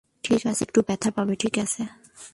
[0.23, 1.81] ঠিক আছে একটু ব্যথা পাবে ঠিক আছে?